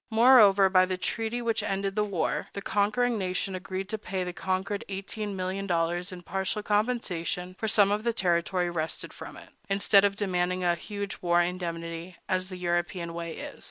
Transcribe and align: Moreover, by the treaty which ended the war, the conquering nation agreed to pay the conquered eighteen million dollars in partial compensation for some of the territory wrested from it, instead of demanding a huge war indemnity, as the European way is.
Moreover, 0.09 0.67
by 0.67 0.87
the 0.87 0.97
treaty 0.97 1.43
which 1.43 1.61
ended 1.61 1.95
the 1.95 2.03
war, 2.03 2.47
the 2.53 2.61
conquering 2.63 3.19
nation 3.19 3.53
agreed 3.53 3.87
to 3.89 3.99
pay 3.99 4.23
the 4.23 4.33
conquered 4.33 4.83
eighteen 4.89 5.35
million 5.35 5.67
dollars 5.67 6.11
in 6.11 6.23
partial 6.23 6.63
compensation 6.63 7.53
for 7.59 7.67
some 7.67 7.91
of 7.91 8.03
the 8.03 8.11
territory 8.11 8.71
wrested 8.71 9.13
from 9.13 9.37
it, 9.37 9.49
instead 9.69 10.03
of 10.03 10.15
demanding 10.15 10.63
a 10.63 10.73
huge 10.73 11.19
war 11.21 11.39
indemnity, 11.39 12.17
as 12.27 12.49
the 12.49 12.57
European 12.57 13.13
way 13.13 13.33
is. 13.37 13.59